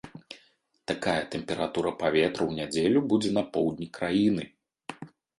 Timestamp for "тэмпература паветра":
1.33-2.43